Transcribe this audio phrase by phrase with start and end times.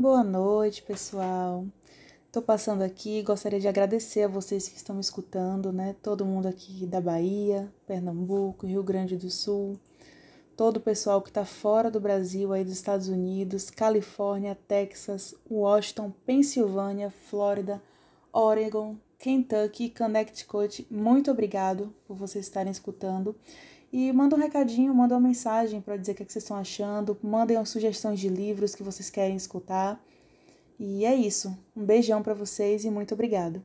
[0.00, 1.66] Boa noite, pessoal.
[2.24, 5.96] Estou passando aqui, gostaria de agradecer a vocês que estão me escutando, né?
[6.00, 9.76] Todo mundo aqui da Bahia, Pernambuco, Rio Grande do Sul,
[10.56, 16.12] todo o pessoal que está fora do Brasil, aí dos Estados Unidos, Califórnia, Texas, Washington,
[16.24, 17.82] Pensilvânia, Flórida,
[18.32, 20.86] Oregon, Kentucky, Connecticut.
[20.88, 23.34] Muito obrigado por vocês estarem escutando.
[23.92, 26.56] E manda um recadinho, manda uma mensagem para dizer o que, é que vocês estão
[26.56, 27.16] achando.
[27.22, 30.02] Mandem sugestões de livros que vocês querem escutar.
[30.78, 31.56] E é isso.
[31.76, 33.62] Um beijão para vocês e muito obrigado.